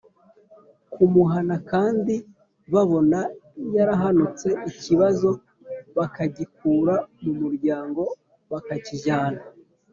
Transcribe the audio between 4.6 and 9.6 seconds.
ikibazo bakagikura mu muryango bakakijyana